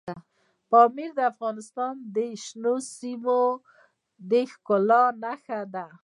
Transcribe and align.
پامیر 0.69 1.09
د 1.17 1.19
افغانستان 1.31 1.93
د 2.15 2.17
شنو 2.43 2.75
سیمو 2.95 3.41
د 4.31 4.31
ښکلا 4.51 5.03
نښه 5.23 5.59
ده. 5.73 5.85